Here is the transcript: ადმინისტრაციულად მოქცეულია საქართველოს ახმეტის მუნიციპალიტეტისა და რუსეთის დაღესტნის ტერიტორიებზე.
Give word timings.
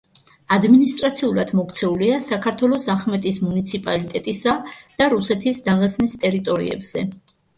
ადმინისტრაციულად 0.55 1.51
მოქცეულია 1.57 2.15
საქართველოს 2.27 2.87
ახმეტის 2.95 3.37
მუნიციპალიტეტისა 3.49 4.57
და 5.01 5.09
რუსეთის 5.17 5.63
დაღესტნის 5.71 6.17
ტერიტორიებზე. 6.27 7.07